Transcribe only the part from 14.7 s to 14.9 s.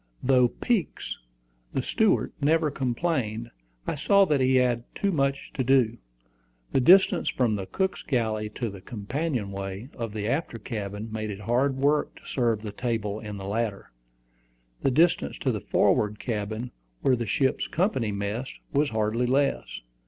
The